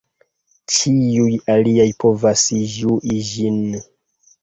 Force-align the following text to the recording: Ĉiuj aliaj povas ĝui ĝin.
Ĉiuj 0.77 1.35
aliaj 1.57 1.87
povas 2.07 2.49
ĝui 2.75 3.25
ĝin. 3.33 3.65